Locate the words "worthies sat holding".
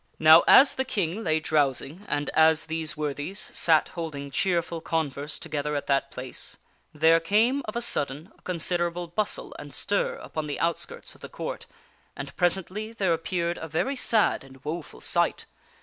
2.97-4.31